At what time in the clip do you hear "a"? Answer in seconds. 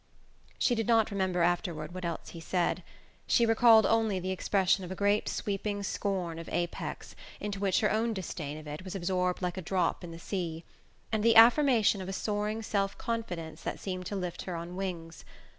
4.91-4.95, 9.57-9.61, 12.09-12.13